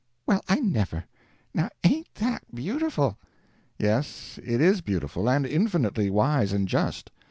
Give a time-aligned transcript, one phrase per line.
[0.25, 1.05] "Well, I never!
[1.53, 3.19] Now ain't that beautiful!"
[3.77, 7.11] "Yes, it is beautiful and infinitely wise and just.